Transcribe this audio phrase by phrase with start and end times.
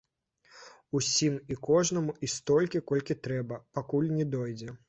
[0.99, 4.77] Усім і кожнаму і столькі, колькі трэба, пакуль не дойдзе!